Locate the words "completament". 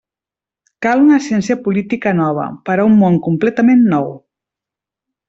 3.29-3.85